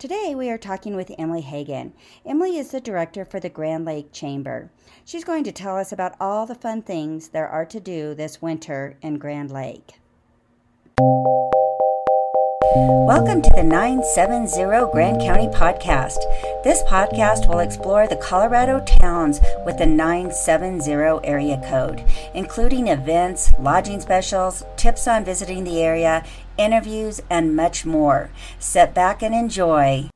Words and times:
Today 0.00 0.34
we 0.34 0.48
are 0.48 0.56
talking 0.56 0.96
with 0.96 1.12
Emily 1.18 1.42
Hagen. 1.42 1.92
Emily 2.24 2.56
is 2.56 2.70
the 2.70 2.80
director 2.80 3.26
for 3.26 3.38
the 3.38 3.50
Grand 3.50 3.84
Lake 3.84 4.12
Chamber. 4.12 4.70
She's 5.04 5.24
going 5.24 5.44
to 5.44 5.52
tell 5.52 5.76
us 5.76 5.92
about 5.92 6.16
all 6.18 6.46
the 6.46 6.54
fun 6.54 6.80
things 6.80 7.28
there 7.28 7.46
are 7.46 7.66
to 7.66 7.78
do 7.78 8.14
this 8.14 8.40
winter 8.40 8.96
in 9.02 9.18
Grand 9.18 9.50
Lake. 9.50 9.99
Welcome 12.72 13.42
to 13.42 13.50
the 13.56 13.64
970 13.64 14.92
Grand 14.92 15.20
County 15.20 15.48
Podcast. 15.48 16.18
This 16.62 16.84
podcast 16.84 17.48
will 17.48 17.58
explore 17.58 18.06
the 18.06 18.14
Colorado 18.14 18.78
towns 18.84 19.40
with 19.66 19.76
the 19.76 19.86
970 19.86 21.26
area 21.26 21.60
code, 21.68 22.04
including 22.32 22.86
events, 22.86 23.52
lodging 23.58 24.00
specials, 24.00 24.62
tips 24.76 25.08
on 25.08 25.24
visiting 25.24 25.64
the 25.64 25.82
area, 25.82 26.24
interviews, 26.58 27.20
and 27.28 27.56
much 27.56 27.84
more. 27.84 28.30
Sit 28.60 28.94
back 28.94 29.20
and 29.20 29.34
enjoy. 29.34 30.08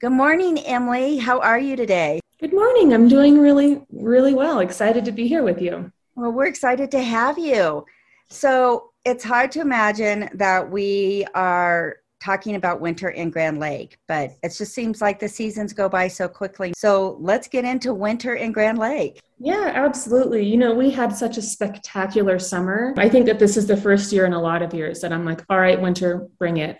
Good 0.00 0.10
morning, 0.10 0.58
Emily. 0.58 1.18
How 1.18 1.38
are 1.38 1.60
you 1.60 1.76
today? 1.76 2.18
Good 2.40 2.52
morning. 2.52 2.92
I'm 2.92 3.06
doing 3.06 3.38
really, 3.38 3.86
really 3.92 4.34
well. 4.34 4.58
Excited 4.58 5.04
to 5.04 5.12
be 5.12 5.28
here 5.28 5.44
with 5.44 5.62
you. 5.62 5.92
Well, 6.16 6.32
we're 6.32 6.46
excited 6.46 6.90
to 6.90 7.00
have 7.00 7.38
you. 7.38 7.86
So, 8.30 8.91
it's 9.04 9.24
hard 9.24 9.50
to 9.52 9.60
imagine 9.60 10.28
that 10.34 10.70
we 10.70 11.26
are 11.34 11.96
talking 12.22 12.54
about 12.54 12.80
winter 12.80 13.08
in 13.08 13.30
Grand 13.30 13.58
Lake, 13.58 13.98
but 14.06 14.30
it 14.44 14.54
just 14.56 14.72
seems 14.72 15.00
like 15.00 15.18
the 15.18 15.28
seasons 15.28 15.72
go 15.72 15.88
by 15.88 16.06
so 16.06 16.28
quickly. 16.28 16.72
So 16.76 17.16
let's 17.20 17.48
get 17.48 17.64
into 17.64 17.92
winter 17.92 18.36
in 18.36 18.52
Grand 18.52 18.78
Lake. 18.78 19.20
Yeah, 19.40 19.72
absolutely. 19.74 20.46
You 20.46 20.56
know, 20.56 20.72
we 20.72 20.90
had 20.90 21.16
such 21.16 21.36
a 21.36 21.42
spectacular 21.42 22.38
summer. 22.38 22.94
I 22.96 23.08
think 23.08 23.26
that 23.26 23.40
this 23.40 23.56
is 23.56 23.66
the 23.66 23.76
first 23.76 24.12
year 24.12 24.24
in 24.24 24.34
a 24.34 24.40
lot 24.40 24.62
of 24.62 24.72
years 24.72 25.00
that 25.00 25.12
I'm 25.12 25.24
like, 25.24 25.42
all 25.50 25.58
right, 25.58 25.80
winter, 25.80 26.28
bring 26.38 26.58
it 26.58 26.78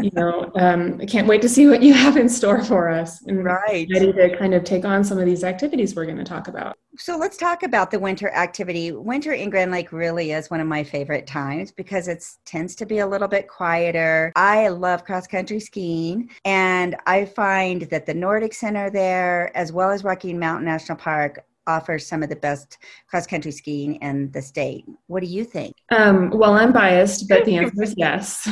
you 0.00 0.10
know, 0.12 0.50
um, 0.56 0.98
I 1.00 1.06
can't 1.06 1.26
wait 1.26 1.42
to 1.42 1.48
see 1.48 1.66
what 1.66 1.82
you 1.82 1.94
have 1.94 2.16
in 2.16 2.28
store 2.28 2.62
for 2.62 2.88
us 2.88 3.22
and 3.22 3.44
right. 3.44 3.88
ready 3.92 4.12
to 4.12 4.36
kind 4.36 4.54
of 4.54 4.64
take 4.64 4.84
on 4.84 5.02
some 5.02 5.18
of 5.18 5.26
these 5.26 5.42
activities 5.44 5.94
we're 5.94 6.04
going 6.04 6.18
to 6.18 6.24
talk 6.24 6.48
about. 6.48 6.76
So 6.96 7.16
let's 7.16 7.36
talk 7.36 7.64
about 7.64 7.90
the 7.90 7.98
winter 7.98 8.30
activity. 8.30 8.92
Winter 8.92 9.32
in 9.32 9.50
Grand 9.50 9.72
Lake 9.72 9.92
really 9.92 10.30
is 10.30 10.48
one 10.50 10.60
of 10.60 10.68
my 10.68 10.84
favorite 10.84 11.26
times 11.26 11.72
because 11.72 12.06
it 12.06 12.24
tends 12.44 12.76
to 12.76 12.86
be 12.86 13.00
a 13.00 13.06
little 13.06 13.26
bit 13.26 13.48
quieter. 13.48 14.32
I 14.36 14.68
love 14.68 15.04
cross 15.04 15.26
country 15.26 15.58
skiing 15.58 16.30
and 16.44 16.96
I 17.06 17.24
find 17.24 17.82
that 17.82 18.06
the 18.06 18.14
Nordic 18.14 18.54
Center 18.54 18.90
there, 18.90 19.56
as 19.56 19.72
well 19.72 19.90
as 19.90 20.04
Rocky 20.04 20.32
Mountain 20.32 20.66
National 20.66 20.96
Park, 20.96 21.44
offers 21.66 22.06
some 22.06 22.22
of 22.22 22.28
the 22.28 22.36
best 22.36 22.78
cross 23.08 23.26
country 23.26 23.52
skiing 23.52 23.96
in 23.96 24.30
the 24.32 24.42
state. 24.42 24.84
What 25.06 25.20
do 25.20 25.26
you 25.26 25.44
think? 25.44 25.74
Um, 25.90 26.30
well, 26.30 26.54
I'm 26.54 26.72
biased, 26.72 27.28
but 27.28 27.44
the 27.44 27.56
answer 27.56 27.82
is 27.82 27.94
yes. 27.98 28.48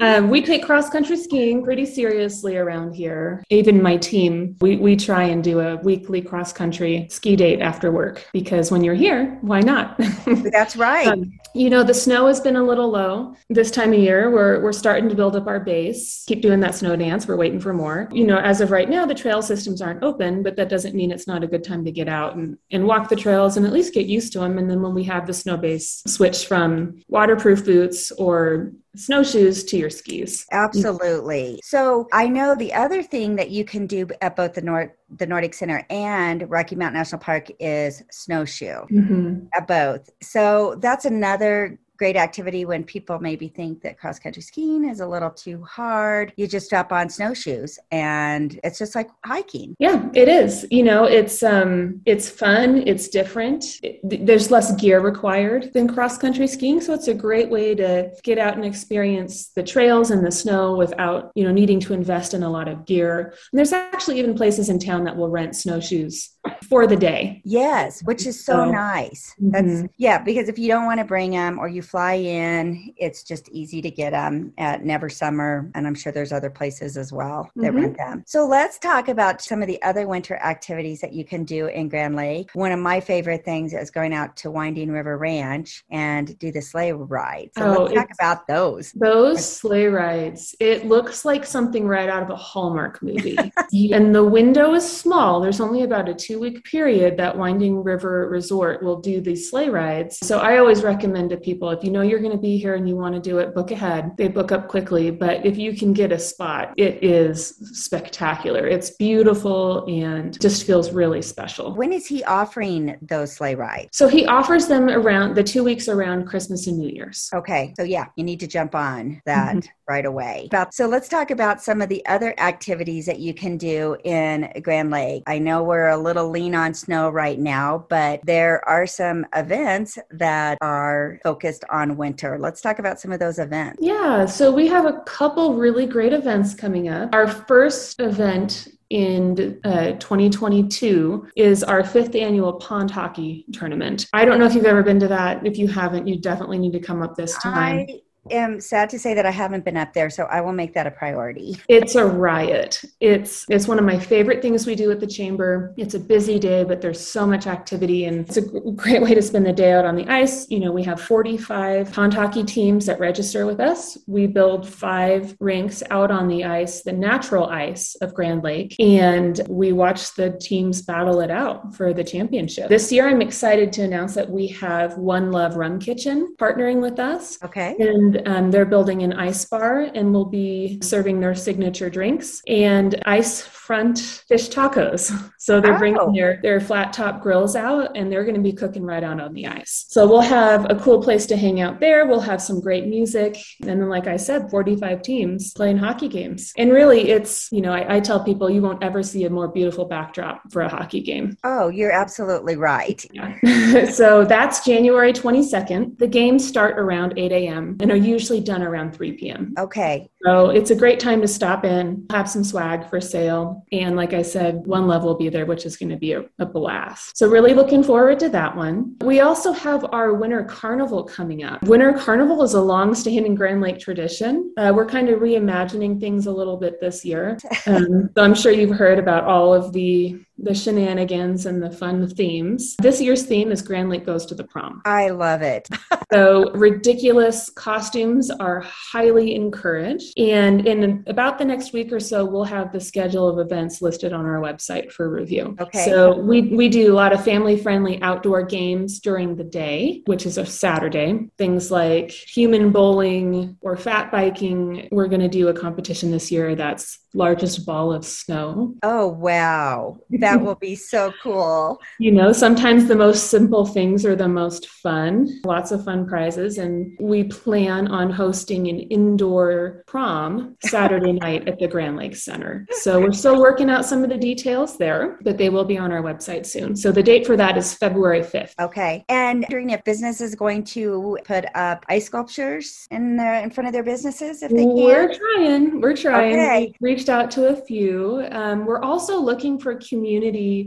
um, 0.00 0.30
we 0.30 0.42
take 0.42 0.64
cross 0.64 0.90
country 0.90 1.16
skiing 1.16 1.64
pretty 1.64 1.86
seriously 1.86 2.56
around 2.56 2.94
here. 2.94 3.44
Even 3.50 3.82
my 3.82 3.96
team, 3.96 4.56
we, 4.60 4.76
we 4.76 4.96
try 4.96 5.24
and 5.24 5.42
do 5.42 5.60
a 5.60 5.76
weekly 5.76 6.22
cross 6.22 6.52
country 6.52 7.06
ski 7.10 7.36
date 7.36 7.60
after 7.60 7.90
work 7.90 8.26
because 8.32 8.70
when 8.70 8.84
you're 8.84 8.94
here, 8.94 9.38
why 9.42 9.60
not? 9.60 9.98
That's 10.52 10.76
right. 10.76 11.06
Um, 11.06 11.32
you 11.54 11.70
know, 11.70 11.82
the 11.82 11.94
snow 11.94 12.26
has 12.26 12.40
been 12.40 12.56
a 12.56 12.62
little 12.62 12.90
low 12.90 13.34
this 13.48 13.70
time 13.70 13.92
of 13.92 13.98
year. 13.98 14.30
We're, 14.30 14.60
we're 14.60 14.72
starting 14.72 15.08
to 15.08 15.14
build 15.14 15.36
up 15.36 15.46
our 15.46 15.60
base, 15.60 16.24
keep 16.26 16.42
doing 16.42 16.60
that 16.60 16.74
snow 16.74 16.96
dance. 16.96 17.26
We're 17.26 17.36
waiting 17.36 17.60
for 17.60 17.72
more. 17.72 18.08
You 18.12 18.26
know, 18.26 18.38
as 18.38 18.60
of 18.60 18.70
right 18.70 18.88
now, 18.88 19.06
the 19.06 19.14
trail 19.14 19.42
systems 19.42 19.82
aren't 19.82 20.02
open, 20.02 20.42
but 20.42 20.56
that 20.56 20.68
doesn't 20.68 20.94
mean 20.94 21.10
it's 21.10 21.26
not 21.26 21.42
a 21.42 21.46
good 21.46 21.64
time 21.64 21.84
to 21.84 21.92
get 21.92 22.08
out 22.08 22.36
and, 22.36 22.58
and 22.70 22.86
walk 22.86 23.08
the 23.08 23.16
trails 23.16 23.56
and 23.56 23.66
at 23.66 23.72
least 23.72 23.94
get 23.94 24.06
used 24.06 24.32
to 24.34 24.40
them. 24.40 24.58
And 24.58 24.70
then 24.70 24.82
when 24.82 24.94
we 24.94 25.04
have 25.04 25.26
the 25.26 25.34
snow 25.34 25.56
base, 25.56 26.02
switch 26.06 26.46
from 26.46 27.00
waterproof 27.08 27.64
boots 27.64 28.12
or 28.12 28.72
snowshoes 28.96 29.64
to 29.64 29.76
your 29.76 29.90
skis. 29.90 30.46
Absolutely. 30.50 31.60
So 31.62 32.08
I 32.12 32.28
know 32.28 32.54
the 32.54 32.72
other 32.72 33.02
thing 33.02 33.36
that 33.36 33.50
you 33.50 33.64
can 33.64 33.86
do 33.86 34.08
at 34.20 34.36
both 34.36 34.54
the 34.54 34.62
North 34.62 34.90
the 35.16 35.26
Nordic 35.26 35.54
Center 35.54 35.86
and 35.88 36.48
Rocky 36.50 36.76
Mountain 36.76 36.98
National 36.98 37.20
Park 37.20 37.48
is 37.58 38.02
snowshoe 38.10 38.84
mm-hmm. 38.90 39.46
at 39.54 39.66
both. 39.66 40.10
So 40.22 40.76
that's 40.80 41.04
another 41.04 41.78
great 41.98 42.16
activity 42.16 42.64
when 42.64 42.84
people 42.84 43.18
maybe 43.18 43.48
think 43.48 43.82
that 43.82 43.98
cross 43.98 44.18
country 44.18 44.42
skiing 44.42 44.88
is 44.88 45.00
a 45.00 45.06
little 45.06 45.30
too 45.30 45.62
hard. 45.64 46.32
You 46.36 46.46
just 46.46 46.66
strap 46.66 46.92
on 46.92 47.08
snowshoes 47.08 47.78
and 47.90 48.58
it's 48.62 48.78
just 48.78 48.94
like 48.94 49.10
hiking. 49.24 49.74
Yeah, 49.78 50.08
it 50.14 50.28
is. 50.28 50.66
You 50.70 50.84
know, 50.84 51.04
it's 51.04 51.42
um 51.42 52.00
it's 52.06 52.30
fun, 52.30 52.86
it's 52.86 53.08
different. 53.08 53.64
It, 53.82 54.26
there's 54.26 54.50
less 54.50 54.74
gear 54.76 55.00
required 55.00 55.72
than 55.74 55.92
cross 55.92 56.16
country 56.16 56.46
skiing, 56.46 56.80
so 56.80 56.94
it's 56.94 57.08
a 57.08 57.14
great 57.14 57.50
way 57.50 57.74
to 57.74 58.10
get 58.22 58.38
out 58.38 58.54
and 58.54 58.64
experience 58.64 59.48
the 59.50 59.62
trails 59.62 60.10
and 60.10 60.24
the 60.24 60.30
snow 60.30 60.76
without, 60.76 61.32
you 61.34 61.44
know, 61.44 61.52
needing 61.52 61.80
to 61.80 61.94
invest 61.94 62.34
in 62.34 62.42
a 62.42 62.50
lot 62.50 62.68
of 62.68 62.84
gear. 62.86 63.34
And 63.52 63.58
there's 63.58 63.72
actually 63.72 64.18
even 64.18 64.34
places 64.34 64.68
in 64.68 64.78
town 64.78 65.04
that 65.04 65.16
will 65.16 65.28
rent 65.28 65.56
snowshoes 65.56 66.30
for 66.68 66.86
the 66.86 66.96
day. 66.96 67.42
Yes, 67.44 68.02
which 68.02 68.26
is 68.26 68.44
so, 68.44 68.52
so 68.52 68.70
nice. 68.70 69.34
That's 69.38 69.66
mm-hmm. 69.66 69.86
yeah, 69.96 70.22
because 70.22 70.48
if 70.48 70.58
you 70.58 70.68
don't 70.68 70.86
want 70.86 71.00
to 71.00 71.04
bring 71.04 71.30
them 71.30 71.58
or 71.58 71.68
you 71.68 71.82
fly 71.82 72.14
in. 72.14 72.92
It's 72.96 73.22
just 73.22 73.48
easy 73.48 73.80
to 73.82 73.90
get 73.90 74.10
them 74.10 74.52
at 74.58 74.84
Never 74.84 75.08
Summer, 75.08 75.70
and 75.74 75.86
I'm 75.86 75.94
sure 75.94 76.12
there's 76.12 76.32
other 76.32 76.50
places 76.50 76.96
as 76.96 77.12
well 77.12 77.50
that 77.56 77.72
mm-hmm. 77.72 77.76
rent 77.76 77.96
them. 77.96 78.22
So 78.26 78.46
let's 78.46 78.78
talk 78.78 79.08
about 79.08 79.40
some 79.40 79.62
of 79.62 79.68
the 79.68 79.80
other 79.82 80.06
winter 80.06 80.36
activities 80.36 81.00
that 81.00 81.12
you 81.12 81.24
can 81.24 81.44
do 81.44 81.66
in 81.66 81.88
Grand 81.88 82.14
Lake. 82.14 82.50
One 82.52 82.72
of 82.72 82.78
my 82.78 83.00
favorite 83.00 83.44
things 83.44 83.72
is 83.72 83.90
going 83.90 84.12
out 84.12 84.36
to 84.36 84.50
Winding 84.50 84.90
River 84.90 85.18
Ranch 85.18 85.84
and 85.90 86.38
do 86.38 86.52
the 86.52 86.62
sleigh 86.62 86.92
ride. 86.92 87.50
So 87.56 87.64
oh, 87.64 87.82
let's 87.84 87.94
talk 87.94 88.08
about 88.20 88.46
those. 88.46 88.92
Those 88.92 89.44
sleigh 89.44 89.86
rides. 89.86 90.54
It 90.60 90.86
looks 90.86 91.24
like 91.24 91.44
something 91.44 91.86
right 91.86 92.08
out 92.08 92.22
of 92.22 92.30
a 92.30 92.36
Hallmark 92.36 93.02
movie. 93.02 93.38
and 93.92 94.14
the 94.14 94.24
window 94.24 94.74
is 94.74 94.90
small. 94.90 95.40
There's 95.40 95.60
only 95.60 95.82
about 95.82 96.08
a 96.08 96.14
two 96.14 96.38
week 96.38 96.57
period 96.64 97.16
that 97.16 97.36
Winding 97.36 97.82
River 97.82 98.28
Resort 98.28 98.82
will 98.82 99.00
do 99.00 99.20
these 99.20 99.50
sleigh 99.50 99.68
rides. 99.68 100.18
So 100.22 100.38
I 100.38 100.58
always 100.58 100.82
recommend 100.82 101.30
to 101.30 101.36
people 101.36 101.70
if 101.70 101.84
you 101.84 101.90
know 101.90 102.02
you're 102.02 102.20
going 102.20 102.32
to 102.32 102.38
be 102.38 102.58
here 102.58 102.74
and 102.74 102.88
you 102.88 102.96
want 102.96 103.14
to 103.14 103.20
do 103.20 103.38
it, 103.38 103.54
book 103.54 103.70
ahead. 103.70 104.16
They 104.16 104.28
book 104.28 104.52
up 104.52 104.68
quickly, 104.68 105.10
but 105.10 105.44
if 105.44 105.56
you 105.56 105.76
can 105.76 105.92
get 105.92 106.12
a 106.12 106.18
spot, 106.18 106.72
it 106.76 107.02
is 107.02 107.56
spectacular. 107.78 108.66
It's 108.66 108.90
beautiful 108.90 109.84
and 109.86 110.38
just 110.40 110.66
feels 110.66 110.92
really 110.92 111.22
special. 111.22 111.74
When 111.74 111.92
is 111.92 112.06
he 112.06 112.24
offering 112.24 112.96
those 113.02 113.32
sleigh 113.32 113.54
rides? 113.54 113.90
So 113.92 114.08
he 114.08 114.26
offers 114.26 114.66
them 114.66 114.88
around 114.88 115.34
the 115.34 115.44
two 115.44 115.64
weeks 115.64 115.88
around 115.88 116.26
Christmas 116.26 116.66
and 116.66 116.78
New 116.78 116.88
Year's. 116.88 117.28
Okay. 117.34 117.74
So 117.76 117.82
yeah, 117.84 118.06
you 118.16 118.24
need 118.24 118.40
to 118.40 118.46
jump 118.46 118.74
on 118.74 119.20
that 119.26 119.56
mm-hmm. 119.56 119.68
right 119.88 120.04
away. 120.06 120.48
So 120.70 120.86
let's 120.86 121.08
talk 121.08 121.30
about 121.30 121.62
some 121.62 121.82
of 121.82 121.88
the 121.88 122.04
other 122.06 122.34
activities 122.38 123.06
that 123.06 123.18
you 123.20 123.34
can 123.34 123.56
do 123.56 123.96
in 124.04 124.50
Grand 124.62 124.90
Lake. 124.90 125.22
I 125.26 125.38
know 125.38 125.62
we're 125.62 125.88
a 125.88 125.96
little 125.96 126.30
lean 126.30 126.47
on 126.54 126.74
snow 126.74 127.10
right 127.10 127.38
now, 127.38 127.86
but 127.88 128.20
there 128.24 128.66
are 128.68 128.86
some 128.86 129.26
events 129.34 129.98
that 130.10 130.58
are 130.60 131.20
focused 131.22 131.64
on 131.70 131.96
winter. 131.96 132.38
Let's 132.38 132.60
talk 132.60 132.78
about 132.78 133.00
some 133.00 133.12
of 133.12 133.20
those 133.20 133.38
events. 133.38 133.78
Yeah, 133.80 134.26
so 134.26 134.52
we 134.52 134.66
have 134.68 134.86
a 134.86 135.00
couple 135.02 135.54
really 135.54 135.86
great 135.86 136.12
events 136.12 136.54
coming 136.54 136.88
up. 136.88 137.14
Our 137.14 137.28
first 137.28 138.00
event 138.00 138.68
in 138.90 139.60
uh, 139.64 139.92
2022 139.92 141.28
is 141.36 141.62
our 141.62 141.84
fifth 141.84 142.14
annual 142.14 142.54
pond 142.54 142.90
hockey 142.90 143.44
tournament. 143.52 144.06
I 144.12 144.24
don't 144.24 144.38
know 144.38 144.46
if 144.46 144.54
you've 144.54 144.64
ever 144.64 144.82
been 144.82 145.00
to 145.00 145.08
that. 145.08 145.46
If 145.46 145.58
you 145.58 145.68
haven't, 145.68 146.06
you 146.06 146.18
definitely 146.18 146.58
need 146.58 146.72
to 146.72 146.80
come 146.80 147.02
up 147.02 147.14
this 147.14 147.36
time. 147.38 147.86
I 147.88 148.00
am 148.30 148.60
sad 148.60 148.90
to 148.90 148.98
say 148.98 149.14
that 149.14 149.26
I 149.26 149.30
haven't 149.30 149.64
been 149.64 149.76
up 149.76 149.92
there, 149.92 150.10
so 150.10 150.24
I 150.24 150.40
will 150.40 150.52
make 150.52 150.74
that 150.74 150.86
a 150.86 150.90
priority. 150.90 151.56
It's 151.68 151.94
a 151.94 152.04
riot. 152.04 152.82
It's 153.00 153.44
it's 153.48 153.68
one 153.68 153.78
of 153.78 153.84
my 153.84 153.98
favorite 153.98 154.42
things 154.42 154.66
we 154.66 154.74
do 154.74 154.90
at 154.90 155.00
the 155.00 155.06
chamber. 155.06 155.74
It's 155.76 155.94
a 155.94 155.98
busy 155.98 156.38
day, 156.38 156.64
but 156.64 156.80
there's 156.80 157.00
so 157.00 157.26
much 157.26 157.46
activity, 157.46 158.04
and 158.04 158.20
it's 158.20 158.36
a 158.36 158.42
great 158.42 159.02
way 159.02 159.14
to 159.14 159.22
spend 159.22 159.46
the 159.46 159.52
day 159.52 159.72
out 159.72 159.84
on 159.84 159.96
the 159.96 160.06
ice. 160.08 160.48
You 160.50 160.60
know, 160.60 160.72
we 160.72 160.82
have 160.84 161.00
45 161.00 161.92
pond 161.92 162.14
hockey 162.14 162.44
teams 162.44 162.86
that 162.86 163.00
register 163.00 163.46
with 163.46 163.60
us. 163.60 163.98
We 164.06 164.26
build 164.26 164.68
five 164.68 165.36
rinks 165.40 165.82
out 165.90 166.10
on 166.10 166.28
the 166.28 166.44
ice, 166.44 166.82
the 166.82 166.92
natural 166.92 167.46
ice 167.46 167.94
of 167.96 168.14
Grand 168.14 168.42
Lake, 168.42 168.76
and 168.78 169.40
we 169.48 169.72
watch 169.72 170.14
the 170.14 170.36
teams 170.40 170.82
battle 170.82 171.20
it 171.20 171.30
out 171.30 171.74
for 171.74 171.92
the 171.92 172.04
championship. 172.04 172.68
This 172.68 172.90
year, 172.92 173.08
I'm 173.08 173.22
excited 173.22 173.72
to 173.74 173.82
announce 173.82 174.14
that 174.14 174.28
we 174.28 174.48
have 174.48 174.98
One 174.98 175.30
Love 175.32 175.56
Rum 175.56 175.78
Kitchen 175.78 176.34
partnering 176.38 176.80
with 176.80 176.98
us. 176.98 177.38
Okay. 177.42 177.76
And 177.78 178.17
um, 178.26 178.50
they're 178.50 178.64
building 178.64 179.02
an 179.02 179.12
ice 179.12 179.44
bar 179.44 179.88
and 179.94 180.12
will 180.12 180.24
be 180.24 180.78
serving 180.82 181.20
their 181.20 181.34
signature 181.34 181.90
drinks. 181.90 182.42
And 182.46 183.00
ice 183.06 183.42
front 183.68 183.98
fish 184.26 184.48
tacos. 184.48 185.12
So 185.40 185.62
they're 185.62 185.76
oh. 185.76 185.78
bringing 185.78 186.12
their, 186.12 186.40
their 186.42 186.60
flat 186.60 186.92
top 186.92 187.22
grills 187.22 187.56
out 187.56 187.96
and 187.96 188.12
they're 188.12 188.24
going 188.24 188.34
to 188.34 188.40
be 188.40 188.52
cooking 188.52 188.82
right 188.82 189.02
out 189.02 189.18
on 189.18 189.32
the 189.32 189.46
ice. 189.46 189.86
So 189.88 190.06
we'll 190.06 190.20
have 190.20 190.68
a 190.68 190.74
cool 190.74 191.00
place 191.00 191.24
to 191.26 191.36
hang 191.38 191.60
out 191.60 191.80
there. 191.80 192.06
We'll 192.06 192.20
have 192.20 192.42
some 192.42 192.60
great 192.60 192.86
music. 192.86 193.38
And 193.62 193.80
then, 193.80 193.88
like 193.88 194.06
I 194.06 194.18
said, 194.18 194.50
45 194.50 195.00
teams 195.00 195.54
playing 195.54 195.78
hockey 195.78 196.08
games. 196.08 196.52
And 196.58 196.70
really, 196.70 197.08
it's, 197.08 197.48
you 197.50 197.62
know, 197.62 197.72
I, 197.72 197.96
I 197.96 198.00
tell 198.00 198.22
people 198.22 198.50
you 198.50 198.60
won't 198.60 198.82
ever 198.82 199.02
see 199.02 199.24
a 199.24 199.30
more 199.30 199.48
beautiful 199.48 199.86
backdrop 199.86 200.52
for 200.52 200.60
a 200.60 200.68
hockey 200.68 201.00
game. 201.00 201.38
Oh, 201.44 201.68
you're 201.68 201.92
absolutely 201.92 202.56
right. 202.56 203.02
Yeah. 203.12 203.86
so 203.90 204.24
that's 204.24 204.66
January 204.66 205.14
22nd. 205.14 205.98
The 205.98 206.08
games 206.08 206.46
start 206.46 206.78
around 206.78 207.14
8 207.16 207.32
a.m. 207.32 207.78
and 207.80 207.90
are 207.90 207.96
usually 207.96 208.40
done 208.40 208.62
around 208.62 208.94
3 208.94 209.12
p.m. 209.12 209.54
Okay. 209.56 210.10
So 210.28 210.50
it's 210.50 210.70
a 210.70 210.74
great 210.74 211.00
time 211.00 211.22
to 211.22 211.26
stop 211.26 211.64
in, 211.64 212.04
have 212.10 212.28
some 212.28 212.44
swag 212.44 212.86
for 212.90 213.00
sale. 213.00 213.64
And 213.72 213.96
like 213.96 214.12
I 214.12 214.20
said, 214.20 214.66
one 214.66 214.86
level 214.86 215.08
will 215.08 215.16
be 215.16 215.30
there, 215.30 215.46
which 215.46 215.64
is 215.64 215.78
going 215.78 215.88
to 215.88 215.96
be 215.96 216.12
a, 216.12 216.26
a 216.38 216.44
blast. 216.44 217.16
So 217.16 217.30
really 217.30 217.54
looking 217.54 217.82
forward 217.82 218.18
to 218.20 218.28
that 218.28 218.54
one. 218.54 218.94
We 219.00 219.20
also 219.20 219.52
have 219.52 219.86
our 219.90 220.12
Winter 220.12 220.44
Carnival 220.44 221.04
coming 221.04 221.44
up. 221.44 221.62
Winter 221.62 221.94
Carnival 221.94 222.42
is 222.42 222.52
a 222.52 222.60
long-standing 222.60 223.36
Grand 223.36 223.62
Lake 223.62 223.78
tradition. 223.78 224.52
Uh, 224.58 224.70
we're 224.76 224.84
kind 224.84 225.08
of 225.08 225.20
reimagining 225.20 225.98
things 225.98 226.26
a 226.26 226.32
little 226.32 226.58
bit 226.58 226.78
this 226.78 227.04
year. 227.04 227.38
Um, 227.66 228.08
so 228.16 228.22
I'm 228.22 228.34
sure 228.34 228.50
you've 228.50 228.76
heard 228.76 228.98
about 228.98 229.24
all 229.24 229.52
of 229.52 229.72
the 229.74 230.18
the 230.38 230.54
shenanigans 230.54 231.46
and 231.46 231.62
the 231.62 231.70
fun 231.70 232.08
themes. 232.08 232.76
This 232.80 233.00
year's 233.00 233.24
theme 233.24 233.50
is 233.50 233.62
Grand 233.62 233.90
Lake 233.90 234.06
Goes 234.06 234.24
to 234.26 234.34
the 234.34 234.44
Prom. 234.44 234.82
I 234.84 235.10
love 235.10 235.42
it. 235.42 235.68
so, 236.12 236.50
ridiculous 236.52 237.50
costumes 237.50 238.30
are 238.30 238.60
highly 238.60 239.34
encouraged. 239.34 240.18
And 240.18 240.66
in 240.66 241.04
about 241.06 241.38
the 241.38 241.44
next 241.44 241.72
week 241.72 241.92
or 241.92 242.00
so, 242.00 242.24
we'll 242.24 242.44
have 242.44 242.72
the 242.72 242.80
schedule 242.80 243.28
of 243.28 243.38
events 243.38 243.82
listed 243.82 244.12
on 244.12 244.24
our 244.24 244.40
website 244.40 244.92
for 244.92 245.10
review. 245.10 245.56
Okay. 245.60 245.84
So, 245.84 246.16
we, 246.18 246.42
we 246.42 246.68
do 246.68 246.92
a 246.92 246.96
lot 246.96 247.12
of 247.12 247.24
family 247.24 247.58
friendly 247.58 248.00
outdoor 248.02 248.44
games 248.44 249.00
during 249.00 249.36
the 249.36 249.44
day, 249.44 250.02
which 250.06 250.26
is 250.26 250.38
a 250.38 250.46
Saturday. 250.46 251.28
Things 251.36 251.70
like 251.70 252.10
human 252.10 252.70
bowling 252.70 253.56
or 253.60 253.76
fat 253.76 254.10
biking. 254.12 254.88
We're 254.92 255.08
going 255.08 255.20
to 255.20 255.28
do 255.28 255.48
a 255.48 255.54
competition 255.54 256.10
this 256.10 256.30
year 256.30 256.54
that's 256.54 256.98
largest 257.14 257.64
ball 257.64 257.92
of 257.92 258.04
snow. 258.04 258.74
Oh, 258.82 259.08
wow. 259.08 259.98
That 260.10 260.27
will 260.36 260.54
be 260.54 260.74
so 260.74 261.12
cool. 261.22 261.80
You 261.98 262.12
know, 262.12 262.32
sometimes 262.32 262.86
the 262.86 262.96
most 262.96 263.30
simple 263.30 263.66
things 263.66 264.04
are 264.04 264.16
the 264.16 264.28
most 264.28 264.68
fun. 264.68 265.28
Lots 265.44 265.70
of 265.70 265.84
fun 265.84 266.06
prizes. 266.06 266.58
And 266.58 266.96
we 267.00 267.24
plan 267.24 267.88
on 267.88 268.10
hosting 268.10 268.68
an 268.68 268.78
indoor 268.78 269.84
prom 269.86 270.56
Saturday 270.64 271.12
night 271.24 271.48
at 271.48 271.58
the 271.58 271.68
Grand 271.68 271.96
Lakes 271.96 272.24
Center. 272.24 272.66
So 272.70 273.00
we're 273.00 273.12
still 273.12 273.40
working 273.40 273.70
out 273.70 273.84
some 273.84 274.02
of 274.04 274.10
the 274.10 274.18
details 274.18 274.78
there, 274.78 275.18
but 275.22 275.38
they 275.38 275.48
will 275.48 275.64
be 275.64 275.78
on 275.78 275.92
our 275.92 276.02
website 276.02 276.46
soon. 276.46 276.76
So 276.76 276.92
the 276.92 277.02
date 277.02 277.26
for 277.26 277.36
that 277.36 277.56
is 277.56 277.74
February 277.74 278.20
5th. 278.20 278.54
Okay. 278.60 279.04
And 279.08 279.44
during 279.48 279.70
if 279.70 279.84
business 279.84 280.20
is 280.20 280.34
going 280.34 280.64
to 280.64 281.18
put 281.24 281.44
up 281.54 281.84
ice 281.88 282.06
sculptures 282.06 282.86
in 282.90 283.16
the 283.16 283.42
in 283.42 283.50
front 283.50 283.68
of 283.68 283.72
their 283.72 283.82
businesses 283.82 284.42
if 284.42 284.50
they 284.50 284.64
can? 284.64 284.74
We're 284.74 285.14
trying. 285.14 285.80
We're 285.80 285.96
trying. 285.96 286.32
Okay. 286.34 286.74
We 286.80 286.90
reached 286.90 287.08
out 287.08 287.30
to 287.32 287.48
a 287.48 287.56
few. 287.56 288.26
Um, 288.30 288.66
we're 288.66 288.82
also 288.82 289.20
looking 289.20 289.58
for 289.58 289.74
community 289.76 290.17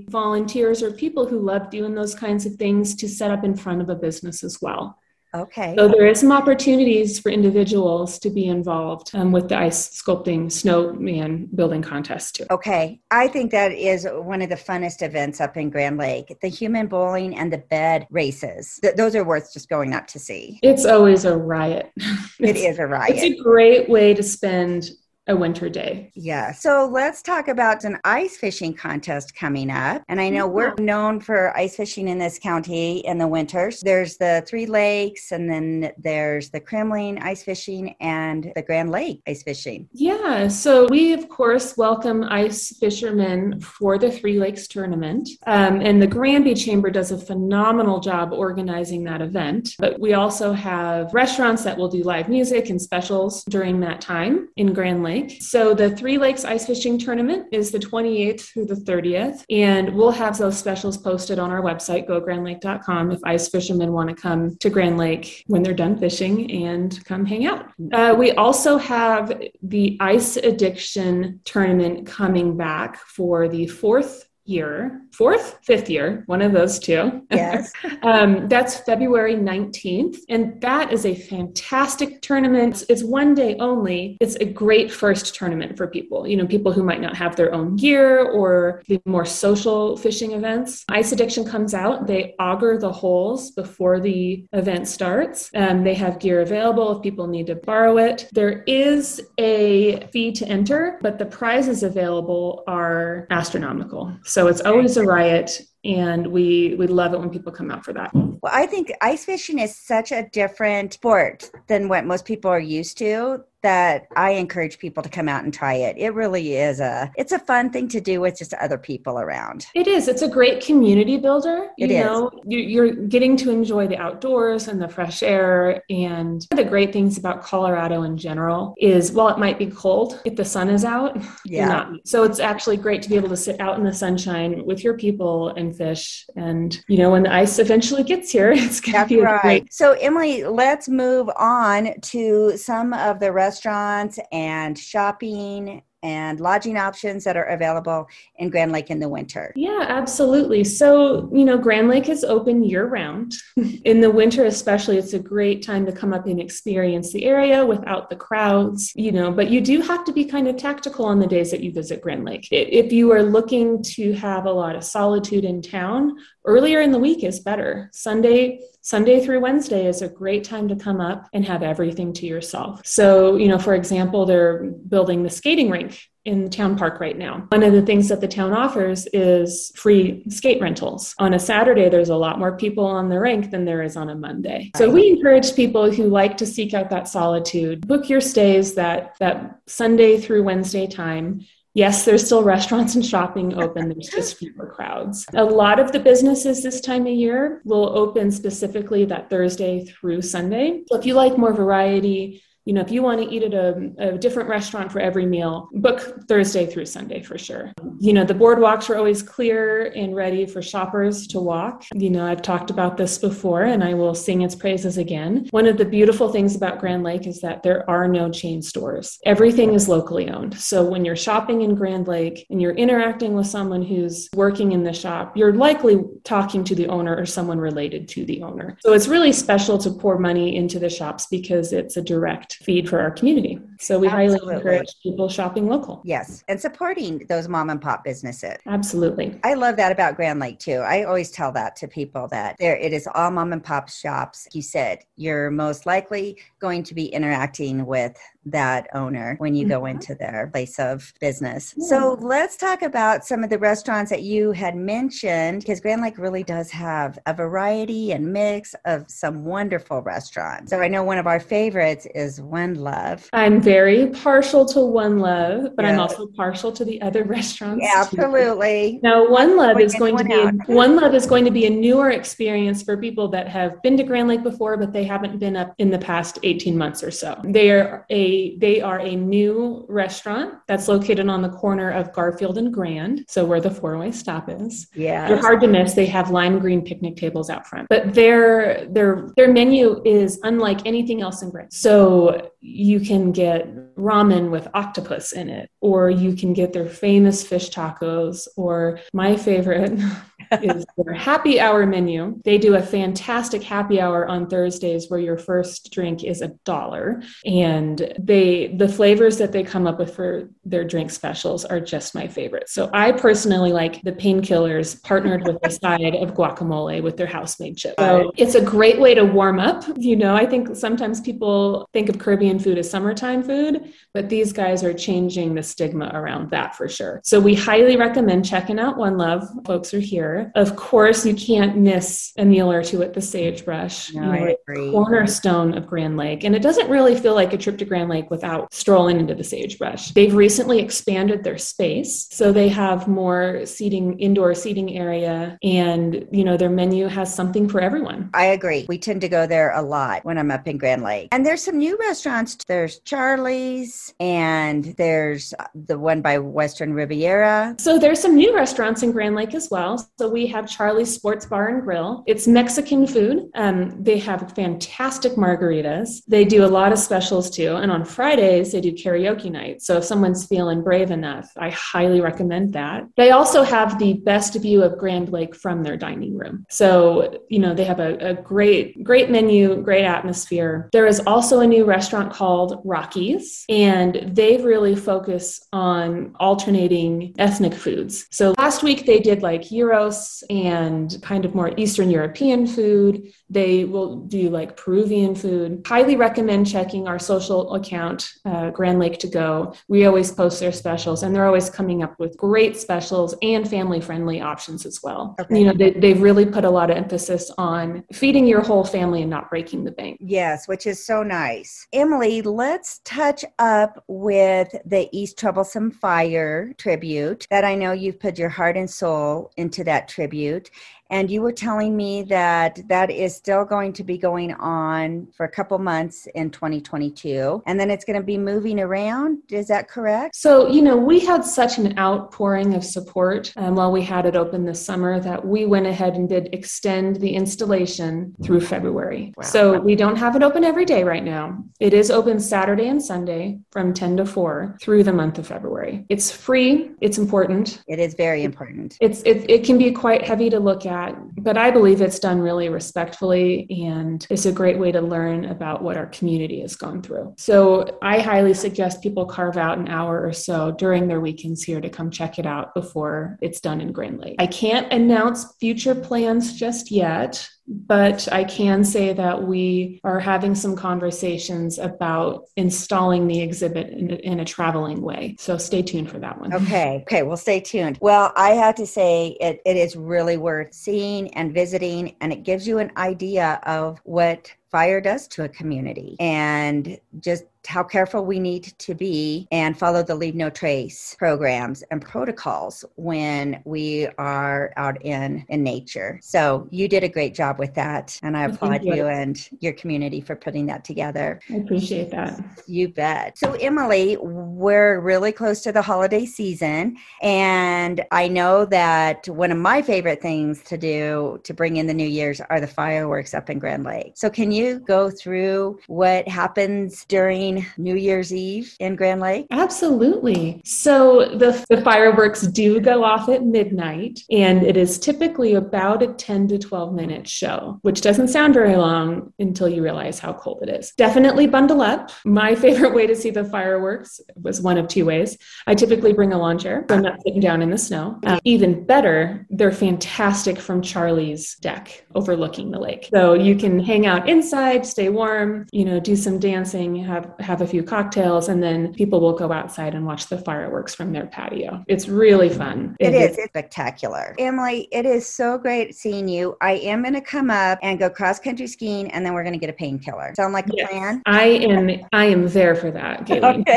volunteers 0.10 0.84
or 0.84 0.92
people 0.92 1.26
who 1.26 1.40
love 1.40 1.70
doing 1.70 1.96
those 1.96 2.16
kinds 2.16 2.46
of 2.46 2.56
things 2.56 2.96
to 2.96 3.08
set 3.08 3.32
up 3.32 3.44
in 3.44 3.56
front 3.56 3.82
of 3.82 3.90
a 3.90 3.96
business 3.96 4.44
as 4.44 4.62
well. 4.62 4.98
Okay. 5.34 5.76
So 5.78 5.88
there 5.88 6.08
is 6.08 6.20
some 6.20 6.32
opportunities 6.32 7.20
for 7.20 7.30
individuals 7.30 8.20
to 8.20 8.30
be 8.30 8.48
involved 8.48 9.12
um, 9.14 9.32
with 9.32 9.48
the 9.48 9.58
ice 9.58 10.02
sculpting 10.02 10.52
snowman 10.52 11.48
building 11.56 11.82
contest 11.82 12.36
too. 12.36 12.46
Okay. 12.52 13.00
I 13.12 13.30
think 13.30 13.52
that 13.52 13.72
is 13.72 14.06
one 14.10 14.42
of 14.42 14.50
the 14.50 14.56
funnest 14.56 15.02
events 15.02 15.40
up 15.40 15.56
in 15.56 15.70
Grand 15.70 15.98
Lake. 15.98 16.36
The 16.42 16.50
human 16.50 16.88
bowling 16.88 17.38
and 17.38 17.52
the 17.52 17.60
bed 17.60 18.08
races. 18.10 18.78
Th- 18.82 18.96
those 18.96 19.16
are 19.16 19.24
worth 19.24 19.54
just 19.54 19.70
going 19.70 19.94
up 19.94 20.08
to 20.08 20.20
see. 20.20 20.60
It's 20.62 20.86
always 20.86 21.26
a 21.26 21.38
riot. 21.38 21.92
It 22.40 22.56
is 22.56 22.80
a 22.80 22.88
riot. 22.88 23.18
It's 23.18 23.40
a 23.40 23.44
great 23.44 23.88
way 23.88 24.16
to 24.16 24.24
spend 24.24 24.90
a 25.28 25.36
winter 25.36 25.70
day. 25.70 26.12
Yeah. 26.16 26.52
So 26.52 26.90
let's 26.92 27.22
talk 27.22 27.48
about 27.48 27.84
an 27.84 28.00
ice 28.04 28.38
fishing 28.38 28.74
contest 28.74 29.36
coming 29.36 29.70
up. 29.70 30.02
And 30.10 30.20
I 30.20 30.30
know 30.30 30.48
we're 30.48 30.74
known 30.80 31.20
for 31.20 31.56
ice 31.56 31.76
fishing 31.76 32.08
in 32.08 32.18
this 32.18 32.40
county 32.40 33.00
in 33.00 33.20
the 33.20 33.28
winters. 33.28 33.82
There's 33.82 34.18
the 34.18 34.44
Three 34.48 34.66
Lakes, 34.66 35.32
and 35.32 35.50
then 35.50 35.92
there's 35.98 36.50
the 36.50 36.60
Kremmling 36.60 37.22
ice 37.22 37.44
fishing 37.44 37.96
and 38.02 38.52
the 38.56 38.64
Grand 38.64 38.90
Lake 38.92 39.22
ice 39.28 39.44
fishing. 39.44 39.88
Yeah. 39.92 40.48
So 40.48 40.88
we, 40.88 41.14
of 41.14 41.30
course, 41.30 41.78
welcome 41.78 42.24
ice 42.24 42.76
fishermen 42.78 43.60
for 43.62 44.00
the 44.00 44.12
Three 44.12 44.40
Lakes 44.40 44.68
tournament. 44.68 45.30
Um, 45.46 45.82
and 45.82 46.02
the 46.02 46.08
Granby 46.08 46.56
Chamber 46.56 46.90
does 46.90 47.12
a 47.12 47.18
phenomenal 47.18 48.00
job 48.00 48.34
organizing 48.34 49.04
that 49.04 49.22
event. 49.22 49.76
But 49.78 50.00
we 50.00 50.14
also 50.14 50.52
have 50.52 51.14
restaurants 51.14 51.64
that 51.64 51.78
will 51.78 51.90
do 51.90 52.02
live 52.02 52.28
music 52.28 52.72
and 52.72 52.82
specials 52.82 53.44
during 53.46 53.80
that 53.82 54.02
time 54.02 54.50
in 54.56 54.74
Grand 54.74 55.04
Lake. 55.04 55.21
So 55.30 55.74
the 55.74 55.96
Three 55.96 56.18
Lakes 56.18 56.46
Ice 56.46 56.66
Fishing 56.66 56.98
Tournament 56.98 57.48
is 57.52 57.72
the 57.72 57.80
28th 57.80 58.42
through 58.42 58.66
the 58.66 58.76
30th, 58.76 59.44
and 59.50 59.94
we'll 59.94 60.12
have 60.12 60.38
those 60.38 60.58
specials 60.58 60.98
posted 60.98 61.40
on 61.40 61.52
our 61.52 61.62
website, 61.62 62.08
gograndlake.com, 62.08 63.12
if 63.12 63.20
ice 63.24 63.50
fishermen 63.50 63.92
want 63.92 64.10
to 64.10 64.16
come 64.16 64.56
to 64.58 64.70
Grand 64.70 64.98
Lake 64.98 65.44
when 65.48 65.64
they're 65.64 65.74
done 65.74 65.98
fishing 65.98 66.52
and 66.66 67.04
come 67.06 67.26
hang 67.26 67.46
out. 67.46 67.72
Uh, 67.92 68.16
we 68.18 68.32
also 68.32 68.78
have 68.78 69.42
the 69.62 69.98
Ice 70.00 70.38
Addiction 70.38 71.42
Tournament 71.46 72.08
coming 72.08 72.58
back 72.58 72.98
for 72.98 73.48
the 73.48 73.68
fourth 73.68 74.26
year, 74.46 75.02
fourth, 75.14 75.60
fifth 75.64 75.90
year, 75.90 76.24
one 76.26 76.42
of 76.42 76.52
those 76.52 76.80
two. 76.80 77.26
Yes. 77.32 77.72
um, 78.04 78.48
that's 78.48 78.80
February 78.82 79.36
19th. 79.36 80.18
And 80.30 80.60
that 80.62 80.92
is 80.92 81.06
a 81.06 81.16
fantastic 81.16 82.22
tournament. 82.22 82.84
It's, 82.90 83.02
one 83.04 83.34
day 83.34 83.56
only. 83.60 84.18
It's 84.22 84.36
a 84.36 84.46
great 84.46 84.92
first 84.92 85.36
tournament 85.36 85.76
for 85.76 85.88
people, 85.88 86.28
you 86.28 86.38
know, 86.38 86.46
people 86.46 86.72
who 86.72 86.84
might 86.84 87.02
not 87.02 87.18
have 87.18 87.36
their 87.36 87.54
own 87.54 87.76
gear 87.76 88.24
or 88.24 88.84
the 88.88 89.02
more 89.06 89.26
social 89.26 89.98
fishing 89.98 90.32
events. 90.32 90.86
Ice 90.90 91.12
Addiction 91.12 91.44
comes 91.44 91.74
out, 91.74 92.08
they 92.08 92.36
auger 92.40 92.78
the 92.78 92.92
holes 92.92 93.52
before 93.52 94.00
the 94.00 94.46
event 94.54 94.88
starts. 94.88 95.50
Um, 95.56 95.84
they 95.84 95.96
have 95.96 96.20
gear 96.20 96.42
available 96.42 96.96
if 96.96 97.02
people 97.02 97.28
need 97.28 97.48
to 97.48 97.56
borrow 97.56 97.98
it. 97.98 98.30
There 98.32 98.64
is 98.68 99.22
a 99.38 100.08
fee 100.08 100.32
to 100.34 100.48
enter, 100.48 101.00
but 101.02 101.18
the 101.18 101.26
prizes 101.26 101.84
available 101.84 102.64
are 102.68 103.28
astronomical. 103.30 104.14
So 104.32 104.48
it's 104.48 104.62
always 104.62 104.96
a 104.96 105.04
riot 105.04 105.60
and 105.84 106.26
we 106.26 106.76
we 106.76 106.88
love 106.88 107.14
it 107.14 107.20
when 107.20 107.30
people 107.30 107.52
come 107.52 107.70
out 107.70 107.84
for 107.84 107.92
that. 107.92 108.14
Well, 108.14 108.54
I 108.54 108.66
think 108.66 108.90
ice 109.02 109.26
fishing 109.26 109.60
is 109.60 109.76
such 109.76 110.14
a 110.14 110.30
different 110.32 110.94
sport 110.94 111.52
than 111.68 111.90
what 111.90 112.06
most 112.06 112.24
people 112.24 112.50
are 112.50 112.58
used 112.58 112.98
to 113.00 113.44
that 113.64 114.08
I 114.16 114.32
encourage 114.32 114.80
people 114.80 115.04
to 115.04 115.10
come 115.10 115.30
out 115.30 115.44
and 115.44 115.54
try 115.54 115.76
it. 115.76 115.98
It 115.98 116.14
really 116.14 116.56
is 116.56 116.80
a 116.80 117.12
it's 117.18 117.32
a 117.32 117.40
fun 117.40 117.70
thing 117.70 117.88
to 117.90 118.02
do 118.02 118.22
with 118.22 118.38
just 118.38 118.54
other 118.56 118.78
people 118.78 119.20
around. 119.20 119.68
It 119.76 119.88
is. 119.88 120.08
It's 120.08 120.22
a 120.22 120.28
great 120.28 120.64
community 120.64 121.18
builder. 121.18 121.70
You 121.78 121.86
It 121.86 121.92
is. 121.92 122.04
know, 122.06 122.32
you, 122.46 122.60
you're 122.60 122.92
getting 122.94 123.36
to 123.38 123.52
enjoy 123.52 123.88
the 123.88 123.98
outdoors 123.98 124.68
and 124.68 124.82
the 124.82 124.88
fresh 124.88 125.22
air. 125.24 125.84
And 125.90 126.46
one 126.50 126.60
of 126.60 126.66
the 126.66 126.70
great 126.70 126.92
things 126.94 127.18
about 127.18 127.44
Colorado 127.44 128.04
in 128.04 128.18
general 128.18 128.74
is 128.80 129.12
while 129.12 129.30
it 129.30 129.38
might 129.38 129.60
be 129.60 129.68
cold, 129.68 130.20
if 130.26 130.36
the 130.36 130.46
sun 130.46 130.70
is 130.70 130.84
out, 130.86 131.18
Yeah. 131.46 131.68
not. 131.68 131.92
So 132.06 132.24
it's 132.24 132.40
actually 132.40 132.78
great 132.78 133.02
to 133.04 133.10
be 133.10 133.16
able 133.16 133.30
to 133.30 133.38
sit 133.38 133.60
out 133.60 133.78
in 133.78 133.84
the 133.84 133.94
sunshine 133.94 134.66
with 134.66 134.84
your 134.84 134.96
people 134.98 135.50
and 135.50 135.76
fish. 135.76 136.26
And 136.36 136.82
you 136.88 136.98
know, 136.98 137.12
when 137.12 137.24
the 137.24 137.34
ice 137.34 137.60
eventually 137.60 138.04
gets 138.04 138.32
here, 138.32 138.52
it's 138.56 138.80
going 138.80 138.94
to 138.94 138.98
That's 139.00 139.10
be 139.10 139.20
a 139.20 139.24
right. 139.24 139.42
great. 139.42 139.74
So, 139.74 139.94
Emily, 139.94 140.44
let's 140.46 140.88
move 140.90 141.30
on 141.38 142.00
to 142.02 142.58
some 142.58 142.94
of 142.94 143.20
the 143.20 143.32
restaurants 143.52 144.18
and 144.32 144.78
shopping 144.78 145.82
and 146.04 146.40
lodging 146.40 146.78
options 146.78 147.24
that 147.26 147.38
are 147.38 147.44
available 147.44 148.08
in 148.38 148.50
Grand 148.50 148.72
Lake 148.72 148.90
in 148.90 149.00
the 149.00 149.10
winter. 149.10 149.52
Yeah, 149.56 149.86
absolutely. 149.88 150.64
So, 150.64 151.30
you 151.32 151.46
know, 151.46 151.58
Grand 151.58 151.90
Lake 151.90 152.10
is 152.10 152.24
open 152.24 152.64
year 152.64 152.86
round. 152.88 153.34
In 153.86 154.02
the 154.02 154.10
winter, 154.10 154.46
especially, 154.46 154.98
it's 154.98 155.14
a 155.14 155.20
great 155.20 155.62
time 155.62 155.86
to 155.86 155.92
come 155.92 156.12
up 156.12 156.26
and 156.26 156.40
experience 156.40 157.14
the 157.14 157.26
area 157.26 157.64
without 157.64 158.10
the 158.10 158.16
crowds, 158.16 158.92
you 158.96 159.12
know, 159.12 159.32
but 159.32 159.52
you 159.52 159.62
do 159.62 159.82
have 159.82 160.04
to 160.06 160.14
be 160.14 160.26
kind 160.26 160.48
of 160.48 160.58
tactical 160.58 161.06
on 161.06 161.20
the 161.20 161.28
days 161.28 161.52
that 161.52 161.62
you 161.62 161.72
visit 161.72 162.02
Grand 162.02 162.26
Lake. 162.26 162.48
If 162.52 162.92
you 162.92 163.12
are 163.12 163.22
looking 163.22 163.84
to 163.96 164.14
have 164.14 164.46
a 164.46 164.52
lot 164.52 164.76
of 164.76 164.84
solitude 164.84 165.46
in 165.46 165.62
town, 165.62 166.18
earlier 166.46 166.82
in 166.82 166.92
the 166.92 167.00
week 167.00 167.24
is 167.24 167.40
better. 167.40 167.92
Sunday, 167.94 168.62
Sunday 168.82 169.24
through 169.24 169.40
Wednesday 169.40 169.86
is 169.86 170.02
a 170.02 170.08
great 170.08 170.44
time 170.44 170.68
to 170.68 170.76
come 170.76 171.00
up 171.00 171.30
and 171.34 171.46
have 171.46 171.62
everything 171.62 172.14
to 172.14 172.26
yourself. 172.26 172.82
So, 172.84 173.36
you 173.36 173.48
know, 173.48 173.60
for 173.60 173.76
example, 173.76 174.26
they're 174.26 174.64
building 174.64 175.22
the 175.22 175.30
skating 175.30 175.70
rink 175.70 176.02
in 176.26 176.44
the 176.44 176.50
town 176.50 176.78
park 176.78 177.00
right 177.00 177.18
now. 177.18 177.46
One 177.50 177.64
of 177.64 177.74
the 177.74 177.82
things 177.82 178.10
that 178.10 178.22
the 178.22 178.28
town 178.28 178.54
offers 178.54 179.08
is 179.14 179.72
free 179.76 180.24
skate 180.30 180.62
rentals. 180.62 181.16
On 181.20 181.34
a 181.34 181.40
Saturday, 181.40 181.90
there's 181.90 182.10
a 182.10 182.16
lot 182.16 182.40
more 182.40 182.58
people 182.58 182.86
on 182.86 183.10
the 183.10 183.20
rink 183.20 183.52
than 183.52 183.66
there 183.66 183.82
is 183.84 183.96
on 183.96 184.10
a 184.10 184.16
Monday. 184.16 184.72
So 184.78 184.90
we 184.90 185.10
encourage 185.10 185.56
people 185.56 185.92
who 185.92 186.08
like 186.08 186.38
to 186.38 186.46
seek 186.46 186.74
out 186.74 186.90
that 186.90 187.08
solitude, 187.08 187.88
book 187.88 188.10
your 188.10 188.22
stays 188.22 188.76
that 188.76 189.16
that 189.20 189.60
Sunday 189.68 190.20
through 190.20 190.44
Wednesday 190.44 190.88
time. 190.88 191.42
Yes, 191.74 192.04
there's 192.04 192.26
still 192.26 192.44
restaurants 192.44 192.96
and 192.96 193.06
shopping 193.06 193.54
open. 193.62 193.90
There's 193.90 194.10
just 194.10 194.38
fewer 194.38 194.68
crowds. 194.68 195.26
A 195.34 195.44
lot 195.44 195.80
of 195.80 195.94
the 195.94 196.00
businesses 196.00 196.62
this 196.62 196.82
time 196.82 197.08
of 197.08 197.14
year 197.14 197.62
will 197.64 197.98
open 197.98 198.30
specifically 198.30 199.06
that 199.06 199.30
Thursday 199.30 199.86
through 199.86 200.22
Sunday. 200.22 200.84
So 200.88 200.98
if 200.98 201.06
you 201.06 201.14
like 201.14 201.38
more 201.38 201.54
variety, 201.54 202.44
you 202.66 202.74
know, 202.74 202.82
if 202.82 202.92
you 202.92 203.02
want 203.02 203.22
to 203.22 203.34
eat 203.34 203.44
at 203.44 203.54
a, 203.54 203.92
a 203.98 204.18
different 204.18 204.50
restaurant 204.50 204.92
for 204.92 205.00
every 205.00 205.26
meal, 205.26 205.70
book 205.74 206.28
Thursday 206.28 206.66
through 206.66 206.86
Sunday 206.86 207.22
for 207.22 207.38
sure. 207.38 207.74
You 208.00 208.14
know, 208.14 208.24
the 208.24 208.36
boardwalks 208.36 208.90
are 208.90 208.98
always 208.98 209.24
clear 209.24 209.92
and 209.96 210.16
ready 210.16 210.46
for 210.46 210.62
shoppers 210.62 211.28
to 211.28 211.40
walk. 211.40 211.86
You 211.94 212.10
know, 212.10 212.26
I've 212.26 212.42
talked 212.42 212.70
about 212.70 212.98
this 212.98 213.18
before 213.18 213.64
and 213.64 213.84
I 213.84 213.94
will 213.94 214.14
sing 214.14 214.42
its 214.42 214.56
praises 214.56 214.98
again. 214.98 215.48
One 215.52 215.66
of 215.66 215.78
the 215.78 215.86
beautiful 215.86 216.32
things 216.32 216.56
about 216.56 216.80
Grand 216.80 217.04
Lake 217.04 217.26
is 217.26 217.42
that 217.42 217.64
there 217.64 217.90
are 217.90 218.08
no 218.08 218.30
chain 218.30 218.62
stores. 218.62 219.20
Everything 219.26 219.74
is 219.74 219.88
locally 219.88 220.30
owned. 220.30 220.60
So 220.60 220.84
when 220.84 221.04
you're 221.04 221.16
shopping 221.16 221.62
in 221.62 221.76
Grand 221.76 222.08
Lake 222.08 222.46
and 222.50 222.62
you're 222.62 222.74
interacting 222.74 223.34
with 223.34 223.48
someone 223.48 223.82
who's 223.82 224.30
working 224.36 224.72
in 224.72 224.84
the 224.84 224.94
shop, 224.94 225.36
you're 225.36 225.54
likely 225.54 226.00
talking 226.24 226.64
to 226.66 226.76
the 226.76 226.88
owner 226.88 227.16
or 227.16 227.26
someone 227.26 227.60
related 227.60 228.08
to 228.10 228.26
the 228.26 228.44
owner. 228.44 228.78
So 228.82 228.94
it's 228.94 229.08
really 229.08 229.32
special 229.32 229.78
to 229.80 229.92
pour 229.92 230.20
money 230.20 230.56
into 230.56 230.78
the 230.78 230.90
shops 230.90 231.26
because 231.26 231.74
it's 231.74 231.98
a 231.98 232.02
direct 232.02 232.51
feed 232.56 232.90
for 232.90 233.00
our 233.00 233.12
community. 233.12 233.60
So 233.82 233.98
we 233.98 234.08
Absolutely. 234.08 234.48
highly 234.48 234.58
encourage 234.58 234.96
people 235.02 235.28
shopping 235.28 235.68
local. 235.68 236.02
Yes, 236.06 236.44
and 236.48 236.62
supporting 236.62 237.26
those 237.30 237.48
mom 237.48 237.72
and 237.72 237.82
pop 237.82 238.04
businesses. 238.04 238.58
Absolutely. 238.68 239.40
I 239.44 239.56
love 239.56 239.76
that 239.78 239.92
about 239.92 240.16
Grand 240.16 240.40
Lake 240.40 240.60
too. 240.60 240.78
I 240.78 241.04
always 241.04 241.32
tell 241.32 241.52
that 241.54 241.76
to 241.78 241.88
people 241.88 242.28
that 242.28 242.58
there 242.60 242.78
it 242.78 242.94
is 242.94 243.08
all 243.16 243.32
mom 243.32 243.54
and 243.54 243.64
pop 243.64 243.90
shops. 243.90 244.48
You 244.54 244.62
said 244.62 245.00
you're 245.16 245.50
most 245.50 245.88
likely 245.88 246.38
going 246.60 246.84
to 246.84 246.94
be 246.94 247.08
interacting 247.08 247.88
with 247.88 248.16
that 248.46 248.88
owner 248.94 249.36
when 249.38 249.54
you 249.56 249.68
go 249.68 249.82
mm-hmm. 249.82 249.98
into 249.98 250.16
their 250.16 250.50
place 250.52 250.80
of 250.80 251.14
business. 251.20 251.74
Yeah. 251.78 251.88
So 251.88 252.18
let's 252.22 252.58
talk 252.58 252.82
about 252.82 253.26
some 253.26 253.44
of 253.44 253.50
the 253.50 253.60
restaurants 253.60 254.10
that 254.10 254.24
you 254.24 254.52
had 254.52 254.76
mentioned 254.76 255.62
because 255.62 255.80
Grand 255.80 256.02
Lake 256.02 256.18
really 256.18 256.44
does 256.44 256.72
have 256.72 257.20
a 257.26 257.34
variety 257.34 258.12
and 258.12 258.32
mix 258.34 258.74
of 258.86 259.06
some 259.10 259.46
wonderful 259.46 260.02
restaurants. 260.02 260.72
So 260.72 260.82
I 260.82 260.88
know 260.88 261.04
one 261.04 261.18
of 261.18 261.28
our 261.28 261.40
favorites 261.40 262.08
is 262.16 262.42
One 262.42 262.76
Love. 262.76 263.30
I'm 263.34 263.62
very 263.62 263.71
partial 264.14 264.66
to 264.66 264.82
One 264.82 265.20
Love, 265.20 265.76
but 265.76 265.86
I'm 265.86 266.00
also 266.00 266.28
partial 266.28 266.72
to 266.72 266.84
the 266.84 267.02
other 267.02 267.24
restaurants. 267.38 267.84
Yeah, 267.84 268.02
absolutely. 268.02 268.94
Too. 268.94 269.00
Now 269.04 269.30
One 269.30 269.58
Love 269.58 269.80
is 269.80 269.96
going 269.96 270.18
to 270.18 270.24
be 270.24 270.34
a, 270.34 270.52
One 270.74 270.96
Love 270.96 271.14
is 271.14 271.26
going 271.26 271.46
to 271.46 271.52
be 271.52 271.66
a 271.66 271.70
newer 271.70 272.10
experience 272.12 272.84
for 272.84 272.98
people 272.98 273.28
that 273.30 273.48
have 273.48 273.82
been 273.82 273.98
to 273.98 274.04
Grand 274.04 274.28
Lake 274.28 274.44
before 274.44 274.78
but 274.78 274.94
they 274.94 275.04
haven't 275.04 275.40
been 275.40 275.56
up 275.56 275.74
in 275.78 275.90
the 275.90 275.98
past 275.98 276.40
18 276.44 276.78
months 276.78 277.04
or 277.04 277.12
so. 277.12 277.40
They 277.44 277.72
are 277.72 278.06
a 278.10 278.58
they 278.58 278.82
are 278.82 279.00
a 279.00 279.16
new 279.16 279.86
restaurant 279.90 280.56
that's 280.68 280.88
located 280.88 281.28
on 281.30 281.42
the 281.42 281.50
corner 281.50 281.92
of 281.92 282.14
Garfield 282.14 282.58
and 282.58 282.74
Grand, 282.74 283.26
so 283.28 283.46
where 283.46 283.62
the 283.62 283.72
four-way 283.72 284.12
stop 284.12 284.50
is. 284.50 284.88
Yeah, 284.94 285.28
they're 285.28 285.42
hard 285.42 285.62
to 285.62 285.68
miss. 285.68 285.94
They 285.94 286.06
have 286.08 286.32
lime 286.32 286.60
green 286.60 286.84
picnic 286.84 287.16
tables 287.16 287.50
out 287.50 287.68
front, 287.68 287.88
but 287.90 288.14
their 288.14 288.86
their 288.88 289.30
their 289.36 289.52
menu 289.52 290.02
is 290.06 290.40
unlike 290.44 290.86
anything 290.86 291.22
else 291.22 291.42
in 291.42 291.50
Grand. 291.50 291.72
So 291.72 292.51
you 292.62 293.00
can 293.00 293.32
get 293.32 293.96
ramen 293.96 294.52
with 294.52 294.68
octopus 294.74 295.34
in 295.34 295.50
it, 295.50 295.70
or 295.82 296.10
you 296.10 296.36
can 296.36 296.54
get 296.54 296.74
their 296.74 296.88
famous 296.88 297.46
fish 297.46 297.70
tacos, 297.72 298.48
or 298.56 299.00
my 299.14 299.36
favorite. 299.36 300.00
is 300.62 300.86
their 300.98 301.14
happy 301.14 301.60
hour 301.60 301.86
menu. 301.86 302.40
They 302.44 302.58
do 302.58 302.76
a 302.76 302.82
fantastic 302.82 303.64
happy 303.64 304.00
hour 304.02 304.28
on 304.28 304.48
Thursdays 304.48 305.10
where 305.10 305.20
your 305.20 305.38
first 305.38 305.92
drink 305.92 306.24
is 306.24 306.42
a 306.42 306.50
dollar. 306.66 307.22
And 307.46 308.14
they 308.20 308.68
the 308.68 308.90
flavors 308.90 309.38
that 309.38 309.52
they 309.52 309.64
come 309.64 309.88
up 309.88 310.00
with 310.00 310.16
for 310.16 310.50
their 310.66 310.84
drink 310.84 311.12
specials 311.12 311.66
are 311.66 311.80
just 311.80 312.16
my 312.16 312.28
favorite. 312.28 312.70
So 312.70 312.90
I 312.94 313.12
personally 313.12 313.72
like 313.72 314.02
the 314.02 314.12
painkillers 314.12 315.02
partnered 315.04 315.46
with 315.46 315.58
a 315.64 315.72
side 315.82 316.16
of 316.16 316.34
guacamole 316.34 317.02
with 317.02 317.18
their 317.18 317.28
house 317.28 317.60
made 317.60 317.78
chips. 317.78 317.96
So 318.00 318.32
it's 318.38 318.56
a 318.56 318.62
great 318.62 319.00
way 319.00 319.14
to 319.16 319.24
warm 319.24 319.60
up. 319.60 319.84
You 319.98 320.16
know, 320.16 320.36
I 320.36 320.46
think 320.46 320.76
sometimes 320.76 321.22
people 321.22 321.90
think 321.94 322.10
of 322.10 322.20
Caribbean 322.20 322.60
food 322.60 322.78
as 322.78 322.90
summertime 322.90 323.44
food, 323.44 323.94
but 324.14 324.30
these 324.30 324.52
guys 324.54 324.84
are 324.84 324.94
changing 324.94 325.56
the 325.56 325.64
stigma 325.64 326.12
around 326.14 326.50
that 326.52 326.76
for 326.76 326.90
sure. 326.90 327.22
So 327.24 327.40
we 327.40 327.56
highly 327.56 327.96
recommend 327.98 328.46
checking 328.46 328.80
out 328.80 328.98
One 328.98 329.18
Love. 329.18 329.48
Folks 329.66 329.94
are 329.94 330.00
here. 330.00 330.41
Of 330.56 330.76
course, 330.76 331.26
you 331.26 331.36
can't 331.36 331.78
miss 331.78 332.34
a 332.38 332.46
meal 332.46 332.72
or 332.72 332.84
two 332.84 333.02
at 333.04 333.14
the 333.14 333.22
Sagebrush. 333.22 334.14
No, 334.14 334.34
you 334.34 334.56
know, 334.68 334.92
cornerstone 334.92 335.78
of 335.78 335.88
Grand 335.88 336.18
Lake. 336.18 336.44
And 336.44 336.56
it 336.56 336.62
doesn't 336.62 336.90
really 336.90 337.16
feel 337.16 337.36
like 337.36 337.54
a 337.54 337.58
trip 337.58 337.78
to 337.80 337.86
Grand 337.86 338.10
Lake 338.10 338.30
without 338.30 338.74
strolling 338.74 339.20
into 339.20 339.36
the 339.36 339.44
Sagebrush. 339.44 340.12
They've 340.12 340.34
recently 340.34 340.80
expanded 340.80 341.44
their 341.44 341.58
space. 341.58 342.28
So 342.32 342.52
they 342.52 342.70
have 342.70 343.08
more 343.08 343.66
seating, 343.66 344.20
indoor 344.20 344.54
seating 344.54 344.98
area, 344.98 345.58
and 345.64 346.28
you 346.32 346.44
know, 346.44 346.58
their 346.58 346.70
menu 346.70 347.08
has 347.08 347.34
something 347.34 347.68
for 347.68 347.82
everyone. 347.82 348.30
I 348.34 348.46
agree. 348.46 348.86
We 348.88 348.98
tend 348.98 349.22
to 349.22 349.30
go 349.30 349.46
there 349.46 349.72
a 349.74 349.82
lot 349.82 350.24
when 350.26 350.38
I'm 350.38 350.52
up 350.52 350.68
in 350.68 350.78
Grand 350.78 351.04
Lake. 351.04 351.30
And 351.32 351.46
there's 351.46 351.64
some 351.64 351.78
new 351.78 351.98
restaurants. 351.98 352.56
There's 352.68 353.00
Charlie's 353.00 354.14
and 354.20 354.86
there's 354.98 355.54
uh, 355.60 355.66
the 355.74 355.98
one 355.98 356.22
by 356.22 356.38
Western 356.40 356.94
Riviera. 356.94 357.76
So 357.80 357.98
there's 357.98 358.20
some 358.20 358.36
new 358.36 358.54
restaurants 358.56 359.04
in 359.04 359.12
Grand 359.12 359.36
Lake 359.36 359.54
as 359.54 359.70
well. 359.70 359.98
So 360.18 360.30
we 360.32 360.48
have 360.48 360.70
Charlie's 360.70 361.14
Sports 361.14 361.46
Bar 361.46 361.68
and 361.70 361.84
Grill. 361.84 362.24
It's 362.26 362.48
Mexican 362.48 363.06
food. 363.06 363.50
Um, 363.56 364.02
they 364.02 364.18
have 364.20 364.54
fantastic 364.54 365.34
margaritas. 365.34 366.22
They 366.28 366.46
do 366.46 366.64
a 366.66 366.68
lot 366.68 366.92
of 366.92 367.00
specials 367.00 367.50
too. 367.50 367.76
And 367.76 367.92
on 367.92 368.06
Fridays, 368.06 368.72
they 368.72 368.82
do 368.82 368.94
karaoke 368.94 369.52
night. 369.52 369.82
So 369.82 369.98
if 369.98 370.04
someone's 370.04 370.46
feeling 370.46 370.82
brave 370.84 371.12
enough, 371.12 371.52
I 371.58 371.70
highly 371.72 372.22
recommend 372.22 372.74
that. 372.74 373.04
They 373.18 373.32
also 373.32 373.64
have 373.64 374.00
the 374.00 374.14
best 374.14 374.56
view 374.56 374.84
of 374.84 374.98
Grand 374.98 375.30
Lake 375.30 375.56
from 375.56 375.84
their 375.84 375.98
dining 375.98 376.38
room. 376.38 376.66
So, 376.70 377.40
you 377.50 377.60
know, 377.60 377.74
they 377.74 377.86
have 377.86 378.00
a, 378.00 378.16
a 378.18 378.34
great, 378.34 379.04
great 379.04 379.30
menu, 379.30 379.82
great 379.82 380.06
atmosphere. 380.06 380.90
There 380.92 381.08
is 381.08 381.20
also 381.28 381.60
a 381.60 381.68
new 381.68 381.86
restaurant 381.86 382.32
called 382.32 382.82
Rockies, 382.86 383.66
and 383.70 384.32
they 384.34 384.58
really 384.58 384.96
focus 384.96 385.68
on 385.74 386.36
alternating 386.40 387.34
ethnic 387.38 387.74
foods. 387.74 388.28
So 388.32 388.54
last 388.58 388.84
week 388.84 389.06
they 389.06 389.20
did 389.20 389.42
like 389.42 389.64
gyros 389.64 390.21
and 390.50 391.18
kind 391.22 391.46
of 391.46 391.56
more 391.56 391.72
Eastern 391.78 392.10
European 392.10 392.68
food. 392.68 393.32
They 393.50 393.86
will 393.86 394.18
do 394.28 394.50
like 394.50 394.78
Peruvian 394.78 395.36
food. 395.36 395.82
Highly 395.86 396.16
recommend 396.16 396.68
checking 396.68 397.08
our 397.08 397.20
social 397.20 397.74
account, 397.76 398.32
uh, 398.46 398.70
Grand 398.72 399.00
Lake 399.00 399.20
to 399.20 399.28
Go. 399.28 399.74
We 399.88 400.06
always 400.06 400.32
post 400.32 400.60
their 400.60 400.72
specials, 400.72 401.24
and 401.24 401.36
they're 401.36 401.46
always 401.46 401.70
coming 401.70 402.04
up 402.04 402.20
with 402.20 402.38
great 402.38 402.78
specials 402.78 403.36
and 403.42 403.70
family 403.70 404.02
friendly 404.02 404.42
options 404.42 404.86
as 404.86 405.02
well. 405.04 405.36
Okay. 405.40 405.60
You 405.60 405.66
know, 405.66 405.74
they, 405.74 405.92
they've 405.92 406.22
really 406.22 406.46
put 406.46 406.66
a 406.66 406.70
lot 406.70 406.90
of 406.90 406.98
emphasis 406.98 407.52
on 407.58 408.04
feeding 408.14 408.48
your 408.48 408.62
whole 408.62 408.84
family 408.84 409.22
and 409.22 409.30
not 409.30 409.50
breaking 409.50 409.84
the 409.84 409.92
bank. 409.92 410.18
Yes, 410.22 410.68
which 410.68 410.86
is 410.86 411.06
so 411.06 411.24
nice. 411.24 411.88
Emily, 411.94 412.42
let's 412.42 413.00
touch 413.06 413.44
up 413.60 414.04
with 414.08 414.70
the 414.86 415.10
East 415.12 415.38
Troublesome 415.38 415.92
Fire 415.92 416.74
tribute 416.78 417.48
that 417.50 417.64
I 417.64 417.76
know 417.76 417.92
you've 417.92 418.20
put 418.20 418.38
your 418.38 418.50
heart 418.50 418.78
and 418.78 418.90
soul 418.90 419.52
into 419.58 419.84
that 419.86 420.01
tribute 420.08 420.70
and 421.12 421.30
you 421.30 421.42
were 421.42 421.52
telling 421.52 421.96
me 421.96 422.24
that 422.24 422.80
that 422.88 423.12
is 423.12 423.36
still 423.36 423.66
going 423.66 423.92
to 423.94 424.04
be 424.04 424.18
going 424.18 424.54
on 424.54 425.28
for 425.36 425.46
a 425.46 425.50
couple 425.50 425.78
months 425.78 426.28
in 426.36 426.50
2022. 426.50 427.62
And 427.68 427.78
then 427.78 427.92
it's 427.92 428.06
going 428.06 428.18
to 428.18 428.26
be 428.26 428.38
moving 428.38 428.80
around. 428.80 429.40
Is 429.50 429.68
that 429.68 429.90
correct? 429.90 430.36
So, 430.36 430.70
you 430.70 430.82
know, 430.82 430.96
we 430.96 431.20
had 431.20 431.44
such 431.44 431.78
an 431.78 432.00
outpouring 432.00 432.74
of 432.76 432.86
support 432.86 433.52
um, 433.58 433.76
while 433.76 433.92
we 433.92 434.02
had 434.02 434.26
it 434.26 434.38
open 434.38 434.66
this 434.66 434.84
summer 434.84 435.20
that 435.20 435.46
we 435.46 435.66
went 435.66 435.86
ahead 435.86 436.16
and 436.16 436.30
did 436.30 436.50
extend 436.54 437.18
the 437.18 437.32
installation 437.32 438.34
through 438.42 438.62
February. 438.62 439.34
Wow. 439.36 439.44
So 439.44 439.80
we 439.82 439.96
don't 439.96 440.16
have 440.16 440.38
it 440.38 440.44
open 440.44 440.64
every 440.64 440.86
day 440.86 441.04
right 441.04 441.24
now. 441.24 441.62
It 441.82 441.94
is 441.94 442.10
open 442.10 442.40
Saturday 442.40 442.88
and 442.88 443.04
Sunday 443.04 443.60
from 443.72 443.94
10 443.94 444.18
to 444.18 444.26
4 444.26 444.78
through 444.82 445.04
the 445.04 445.12
month 445.12 445.40
of 445.40 445.48
February. 445.48 446.06
It's 446.08 446.32
free. 446.32 446.92
It's 447.02 447.18
important. 447.18 447.84
It 447.88 448.00
is 448.00 448.14
very 448.14 448.44
important. 448.44 448.98
It's, 449.02 449.22
it, 449.24 449.50
it 449.50 449.66
can 449.66 449.78
be 449.78 449.92
quite 449.92 450.26
heavy 450.26 450.50
to 450.50 450.60
look 450.60 450.86
at 450.86 451.01
that. 451.02 451.44
But 451.44 451.58
I 451.58 451.72
believe 451.72 452.02
it's 452.02 452.20
done 452.20 452.40
really 452.40 452.70
respectfully 452.70 453.68
and 453.86 454.26
it's 454.30 454.46
a 454.46 454.52
great 454.52 454.78
way 454.78 454.92
to 454.92 455.02
learn 455.02 455.46
about 455.46 455.84
what 455.84 455.98
our 455.98 456.08
community 456.08 456.62
has 456.62 456.76
gone 456.76 457.02
through. 457.02 457.34
So 457.38 457.98
I 458.02 458.20
highly 458.20 458.54
suggest 458.54 459.02
people 459.02 459.26
carve 459.26 459.58
out 459.58 459.78
an 459.78 459.88
hour 459.88 460.26
or 460.26 460.34
so 460.34 460.72
during 460.72 461.08
their 461.08 461.22
weekends 461.22 461.64
here 461.64 461.82
to 461.82 461.90
come 461.90 462.12
check 462.12 462.40
it 462.40 462.46
out 462.46 462.74
before 462.74 463.38
it's 463.42 463.60
done 463.60 463.82
in 463.82 463.92
Grand 463.92 464.20
Lake. 464.20 464.36
I 464.40 464.48
can't 464.48 464.92
announce 464.92 465.56
future 465.60 465.96
plans 465.96 466.54
just 466.54 466.92
yet 466.92 467.48
but 467.72 468.28
I 468.32 468.44
can 468.44 468.84
say 468.84 469.14
that 469.14 469.44
we 469.44 470.00
are 470.04 470.20
having 470.20 470.56
some 470.56 470.76
conversations 470.76 471.80
about 471.80 472.46
installing 472.58 473.28
the 473.28 473.42
exhibit 473.42 473.90
in, 473.90 474.10
in, 474.10 474.40
a 474.42 474.46
traveling 474.46 475.02
way. 475.02 475.36
So 475.40 475.58
stay 475.58 475.82
tuned 475.82 476.10
for 476.10 476.20
that 476.20 476.40
one. 476.40 476.54
Okay. 476.54 477.00
Okay. 477.04 477.24
We'll 477.24 477.38
stay 477.38 477.62
tuned. 477.62 477.98
Well, 478.02 478.34
I 478.36 478.50
have 478.52 478.76
to 478.76 478.86
say 478.86 479.38
it, 479.40 479.62
it 479.66 479.78
is 479.78 479.96
really 479.96 480.38
worth 480.38 480.74
seeing 480.74 481.34
and 481.34 481.54
visiting, 481.54 482.16
and 482.20 482.34
it 482.34 482.44
gives 482.44 482.68
you 482.68 482.80
an 482.80 482.92
idea 482.98 483.60
of 483.64 484.00
what 484.04 484.52
fire 484.70 485.02
does 485.02 485.28
to 485.28 485.44
a 485.44 485.50
community 485.50 486.16
and 486.20 486.98
just 487.20 487.44
how 487.68 487.84
careful 487.84 488.26
we 488.26 488.40
need 488.40 488.64
to 488.80 488.96
be 488.96 489.48
and 489.52 489.78
follow 489.78 490.04
the 490.04 490.16
leave 490.16 490.36
no 490.36 490.50
trace 490.50 491.16
programs 491.18 491.84
and 491.92 492.02
protocols 492.02 492.84
when 492.96 493.62
we 493.66 494.08
are 494.18 494.74
out 494.78 495.02
in 495.04 495.46
in 495.50 495.64
nature. 495.64 496.20
So 496.22 496.68
you 496.72 496.88
did 496.88 497.04
a 497.04 497.10
great 497.10 497.34
job 497.36 497.60
with 497.60 497.74
that, 497.76 498.20
and 498.24 498.36
I 498.36 498.46
applaud 498.46 498.84
you. 498.84 498.96
you 498.96 499.06
and 499.08 499.50
your 499.60 499.74
community 499.74 500.22
for 500.22 500.36
putting 500.36 500.66
that 500.68 500.84
together. 500.84 501.40
I 501.50 501.56
appreciate 501.56 502.12
that. 502.12 502.40
You 502.68 502.90
bet. 502.90 503.38
So 503.38 503.54
Emily, 503.54 504.18
we're 504.18 505.00
really 505.00 505.32
close 505.32 505.62
to 505.62 505.72
the 505.72 505.82
holiday 505.82 506.26
season, 506.26 506.98
and 507.22 508.04
I 508.12 508.28
know 508.28 508.66
that 508.66 509.28
one 509.28 509.52
of 509.52 509.58
my 509.58 509.82
favorite 509.82 510.22
things 510.22 510.64
to 510.64 510.78
do 510.78 511.40
to 511.44 511.54
bring 511.54 511.78
in 511.78 511.88
the 511.88 511.94
New 511.94 512.08
Year's 512.08 512.42
are 512.50 512.60
the 512.60 512.68
fireworks 512.68 513.34
up 513.34 513.50
in 513.50 513.60
Grand 513.60 513.84
Lake. 513.84 514.14
So 514.16 514.30
can 514.30 514.52
you 514.52 514.80
go 514.80 515.10
through 515.10 515.80
what 515.88 516.28
happens 516.28 517.06
during 517.06 517.51
New 517.78 517.96
Year's 517.96 518.34
Eve 518.34 518.76
in 518.80 518.96
Grand 518.96 519.22
Lake? 519.22 519.48
Absolutely. 519.52 520.62
So 520.66 521.38
the, 521.38 521.64
the 521.70 521.82
fireworks 521.82 522.42
do 522.42 522.80
go 522.80 523.04
off 523.04 523.30
at 523.30 523.44
midnight, 523.44 524.20
and 524.32 524.64
it 524.64 524.78
is 524.78 525.00
typically 525.00 525.56
about 525.56 526.04
a 526.04 526.08
10 526.14 526.48
to 526.50 526.60
12 526.60 526.94
minute 526.94 527.28
show, 527.28 527.80
which 527.82 528.02
doesn't 528.02 528.30
sound 528.30 528.54
very 528.54 528.76
long 528.76 529.34
until 529.40 529.68
you 529.68 529.84
realize 529.84 530.20
how 530.20 530.34
cold 530.34 530.60
it 530.62 530.70
is. 530.70 530.92
Definitely 530.98 531.48
bundle 531.48 531.82
up. 531.82 532.12
My 532.26 532.56
favorite 532.62 532.94
way 532.94 533.08
to 533.08 533.16
see 533.16 533.30
the 533.30 533.46
fireworks 533.46 534.20
was 534.36 534.62
one 534.62 534.78
of 534.78 534.88
two 534.88 535.06
ways. 535.06 535.38
I 535.68 535.76
typically 535.76 536.14
bring 536.14 536.34
a 536.34 536.38
lawn 536.38 536.58
chair, 536.58 536.86
so 536.90 536.96
I'm 536.96 537.02
not 537.02 537.22
sitting 537.24 537.42
down 537.42 537.62
in 537.62 537.70
the 537.70 537.78
snow. 537.78 538.20
Uh, 538.26 538.40
even 538.44 538.86
better, 538.86 539.46
they're 539.50 539.72
fantastic 539.72 540.60
from 540.60 540.82
Charlie's 540.82 541.56
deck 541.56 542.06
overlooking 542.16 542.72
the 542.72 542.80
lake. 542.80 543.10
So 543.14 543.34
you 543.34 543.56
can 543.56 543.80
hang 543.80 544.06
out 544.06 544.30
inside, 544.30 544.86
stay 544.86 545.10
warm, 545.10 545.68
you 545.72 545.86
know, 545.86 546.00
do 546.00 546.16
some 546.16 546.40
dancing, 546.40 546.96
have 546.96 547.34
have 547.42 547.62
a 547.62 547.68
few 547.68 547.84
cocktails, 547.84 548.50
and 548.50 548.62
then 548.62 548.94
people 548.94 549.20
will 549.20 549.34
go 549.34 549.52
outside 549.52 549.96
and 549.96 550.06
watch 550.06 550.28
the 550.28 550.38
fireworks 550.38 550.94
from 550.94 551.12
their 551.12 551.28
patio. 551.28 551.84
It's 551.88 552.08
really 552.08 552.50
fun. 552.50 552.96
It, 553.00 553.14
it 553.14 553.32
is. 553.32 553.38
It's 553.38 553.48
spectacular. 553.48 554.36
Emily, 554.40 554.88
it 554.92 555.06
is 555.06 555.28
so 555.28 555.58
great 555.58 555.96
seeing 555.96 556.28
you. 556.28 556.56
I 556.62 556.74
am 556.74 557.02
going 557.02 557.14
to 557.14 557.22
come 557.22 557.50
up 557.50 557.80
and 557.82 558.00
go 558.00 558.10
cross 558.10 558.40
country 558.40 558.68
skiing, 558.68 559.12
and 559.12 559.26
then 559.26 559.34
we're 559.34 559.44
going 559.44 559.54
to 559.54 559.60
get 559.60 559.70
a 559.70 559.74
painkiller. 559.74 560.34
Sound 560.36 560.54
like 560.54 560.68
a 560.68 560.74
yes. 560.76 560.90
plan? 560.90 561.22
I 561.26 561.44
am. 561.44 561.90
I 562.14 562.26
am 562.26 562.48
there 562.48 562.76
for 562.76 562.92
that, 562.92 563.26
Kaylee. 563.26 563.68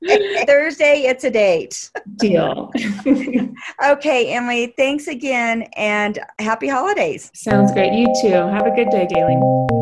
Thursday, 0.46 1.02
it's 1.02 1.24
a 1.24 1.30
date. 1.30 1.90
Deal. 2.16 2.70
okay, 3.86 4.32
Emily. 4.32 4.74
Thanks 4.76 5.08
again, 5.08 5.62
and 5.76 6.18
happy 6.38 6.68
holidays. 6.68 7.30
Sounds 7.34 7.72
great. 7.72 7.92
You 7.92 8.06
too. 8.20 8.28
Have 8.28 8.66
a 8.66 8.74
good 8.74 8.90
day, 8.90 9.06
Galen. 9.12 9.79